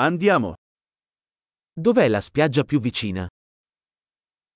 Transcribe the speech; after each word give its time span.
Andiamo. 0.00 0.54
Dov'è 1.72 2.08
la 2.08 2.20
spiaggia 2.20 2.62
più 2.62 2.78
vicina? 2.80 3.26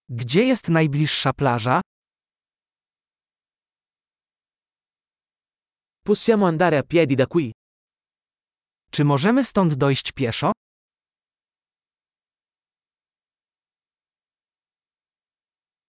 Gdzie 0.08 0.45
jest 0.45 0.68
najbliższa 0.68 1.33
plaża? 1.33 1.80
Possiamo 6.05 6.47
andare 6.47 6.78
a 6.78 6.83
piedi 6.83 7.17
da 7.17 7.26
qui? 7.26 7.52
Czy 8.93 9.05
możemy 9.05 9.45
stąd 9.45 9.75
dojść 9.75 10.12
pieszo? 10.12 10.52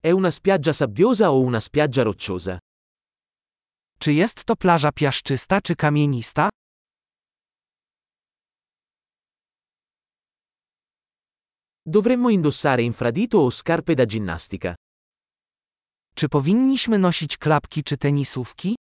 È 0.01 0.11
una 0.11 0.31
spiaggia 0.31 0.73
sabbiosa 0.73 1.29
o 1.29 1.39
una 1.39 1.61
spiaggia 1.61 2.03
rocciosa? 2.03 2.59
Czy 3.99 4.13
jest 4.13 4.43
to 4.45 4.55
plaża 4.55 4.91
piaszczysta 4.91 5.61
czy 5.61 5.75
kamienista? 5.75 6.49
Dovremmo 11.85 12.29
indossare 12.29 12.81
infradito 12.81 13.43
o 13.43 13.49
scarpe 13.51 13.93
da 13.93 14.05
ginnastica? 14.05 14.75
Czy 16.15 16.29
powinniśmy 16.29 16.99
nosić 16.99 17.37
klapki 17.37 17.83
czy 17.83 17.97
tenisówki? 17.97 18.75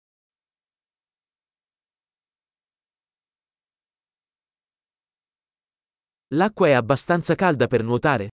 L'acqua 6.31 6.67
è 6.67 6.73
abbastanza 6.73 7.35
calda 7.35 7.67
per 7.67 7.83
nuotare? 7.83 8.29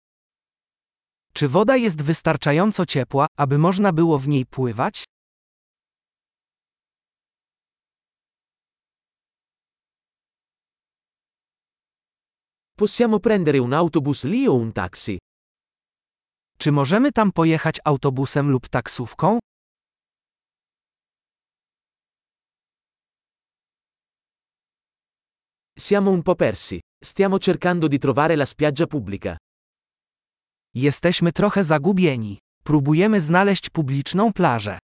Czy 1.34 1.48
woda 1.48 1.76
jest 1.76 2.02
wystarczająco 2.02 2.86
ciepła, 2.86 3.28
aby 3.38 3.58
można 3.58 3.94
było 3.94 4.20
w 4.20 4.28
niej 4.28 4.46
pływać? 4.46 5.04
Possiamo 12.78 13.20
prendere 13.20 13.58
un 13.58 13.72
autobus 13.74 14.26
lì 14.26 14.48
o 14.48 14.54
un 14.54 14.72
taxi? 14.74 15.18
Czy 16.58 16.72
możemy 16.72 17.12
tam 17.12 17.32
pojechać 17.32 17.80
autobusem 17.84 18.52
lub 18.52 18.70
taksówką? 18.70 19.40
Siamo 25.80 26.12
un 26.12 26.24
po' 26.24 26.36
persi. 26.36 26.80
Stiamo 27.04 27.40
cercando 27.40 27.88
di 27.88 27.98
trovare 28.00 28.36
la 28.36 28.46
spiaggia 28.46 28.88
pubblica. 28.88 29.38
Jesteśmy 30.74 31.32
trochę 31.32 31.64
zagubieni. 31.64 32.40
Próbujemy 32.64 33.22
znaleźć 33.22 33.70
publiczną 33.70 34.34
plażę. 34.34 34.78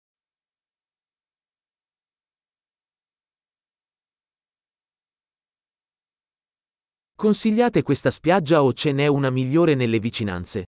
Consigliate 7.21 7.83
questa 7.83 8.11
spiaggia 8.11 8.63
o 8.63 8.73
ce 8.73 8.93
n'è 8.93 9.07
una 9.07 9.29
migliore 9.29 9.75
nelle 9.75 9.99
vicinanze? 9.99 10.65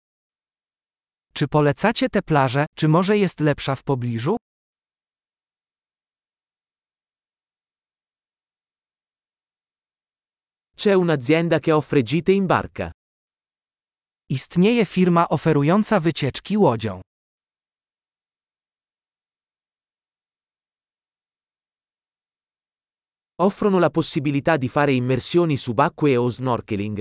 Czy 1.33 1.49
polecacie 1.49 2.09
tę 2.09 2.23
plażę, 2.23 2.67
czy 2.77 2.89
może 2.89 3.19
jest 3.19 3.41
lepsza 3.41 3.75
w 3.75 3.83
pobliżu? 3.83 4.37
C'è 10.77 10.95
un'azienda 10.95 11.61
che 11.61 11.73
offre 11.73 12.03
gite 12.03 12.33
in 12.33 12.47
barca. 12.47 12.91
Istnieje 14.29 14.85
firma 14.85 15.29
oferująca 15.29 16.01
wycieczki 16.01 16.57
łodzią. 16.57 17.01
Offrono 23.41 23.79
la 23.79 23.89
possibilità 23.89 24.59
di 24.59 24.69
fare 24.69 24.93
immersioni 24.93 25.57
subacquee 25.57 26.17
o 26.17 26.29
snorkeling. 26.29 27.01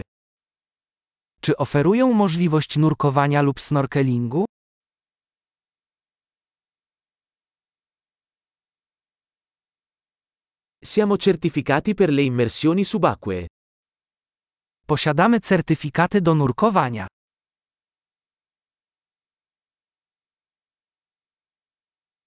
Czy 1.41 1.57
oferują 1.57 2.13
możliwość 2.13 2.77
nurkowania 2.77 3.41
lub 3.41 3.59
snorkelingu? 3.59 4.43
Siamo 10.83 11.17
certificati 11.17 11.93
per 11.93 12.09
le 12.09 12.21
immersioni 12.21 12.85
subacquee. 12.85 13.45
Posiadamy 14.85 15.39
certyfikaty 15.39 16.21
do 16.21 16.33
nurkowania. 16.33 17.07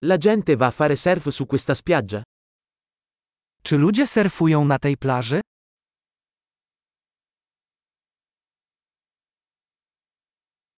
La 0.05 0.19
gente 0.19 0.57
va 0.57 0.67
a 0.67 0.71
fare 0.71 0.97
surf 0.97 1.29
su 1.29 1.47
questa 1.47 1.75
spiaggia? 1.75 2.23
Czy 3.65 3.79
ludzie 3.79 4.07
surfują 4.07 4.65
na 4.65 4.79
tej 4.79 4.97
plaży? 4.97 5.41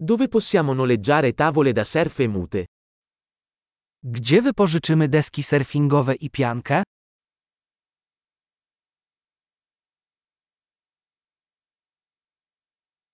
Dove 0.01 0.29
possiamo 0.29 0.75
noleggiare 0.75 1.33
tavole 1.33 1.73
da 1.73 1.85
surf 1.85 2.21
e 2.21 2.29
mute? 2.29 2.65
Gdzie 4.03 4.43
wypożyczymy 4.43 5.09
deski 5.09 5.43
surfingowe 5.43 6.15
i 6.15 6.31
piankę? 6.31 6.83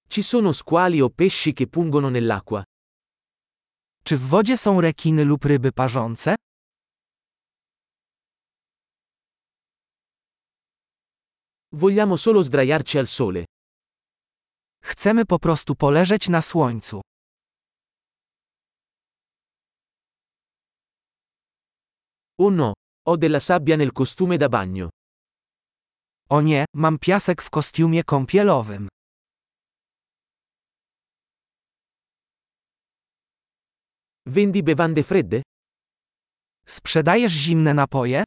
Ci 0.08 0.22
sono 0.22 0.52
squali 0.52 1.00
o 1.02 1.10
pesci 1.10 1.52
che 1.54 1.66
pungono 1.68 2.10
nell'acqua? 2.10 2.62
Czy 4.04 4.16
w 4.16 4.20
wodzie 4.28 4.56
są 4.56 4.80
rekiny 4.80 5.24
lub 5.24 5.44
ryby 5.44 5.72
parzące? 5.72 6.34
Vogliamo 11.72 12.16
solo 12.16 12.42
sdraiarci 12.42 12.98
al 12.98 13.06
sole. 13.06 13.44
Chcemy 14.82 15.26
po 15.26 15.38
prostu 15.38 15.74
poleżeć 15.76 16.28
na 16.28 16.42
słońcu. 16.42 17.00
Oh 22.38 22.50
no, 22.50 22.72
ho 23.06 23.16
della 23.16 23.40
sabbia 23.40 23.76
nel 23.76 23.92
costume 23.92 24.38
da 24.38 24.48
bagno. 24.48 24.88
O 26.28 26.40
nie, 26.40 26.64
mam 26.74 26.98
piasek 26.98 27.42
w 27.42 27.50
kostiumie 27.50 28.04
kąpielowym. 28.04 28.88
Vendi 34.26 34.62
bevande 34.62 35.02
fredde? 35.02 35.42
Sprzedajesz 36.66 37.32
zimne 37.32 37.74
napoje? 37.74 38.24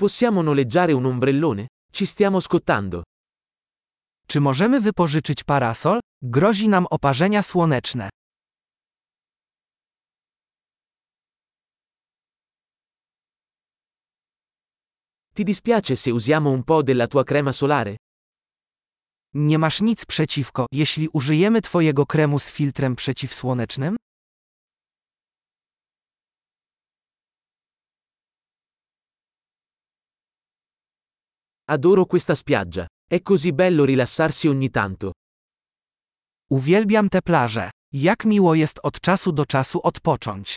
Possiamo 0.00 0.40
noleggiare 0.40 0.92
un 0.94 1.04
ombrellone? 1.04 1.66
Ci 1.92 2.06
stiamo 2.06 2.40
scottando. 2.40 3.02
Czy 4.26 4.40
możemy 4.40 4.80
wypożyczyć 4.80 5.44
parasol? 5.44 6.00
Grozi 6.22 6.68
nam 6.68 6.86
oparzenia 6.90 7.42
słoneczne. 7.42 8.08
Ti 15.34 15.44
dispiace 15.44 15.96
se 15.96 16.14
usiamo 16.14 16.50
un 16.50 16.62
po' 16.62 16.82
della 16.82 17.06
tua 17.06 17.24
crema 17.24 17.52
solare? 17.52 17.96
Nie 19.34 19.58
masz 19.58 19.80
nic 19.80 20.04
przeciwko, 20.04 20.66
jeśli 20.72 21.08
użyjemy 21.12 21.62
Twojego 21.62 22.06
kremu 22.06 22.38
z 22.38 22.50
filtrem 22.50 22.96
przeciwsłonecznym? 22.96 23.96
Adoro 31.72 32.04
questa 32.04 32.34
spiaggia. 32.34 32.84
È 33.06 33.22
così 33.22 33.52
bello 33.52 33.84
rilassarsi 33.84 34.48
ogni 34.48 34.70
tanto. 34.70 35.12
Uwielbiam 36.50 37.08
tę 37.08 37.22
plażę. 37.22 37.70
Jak 37.92 38.24
miło 38.24 38.54
jest 38.54 38.80
od 38.82 39.00
czasu 39.00 39.32
do 39.32 39.46
czasu 39.46 39.80
odpocząć. 39.82 40.56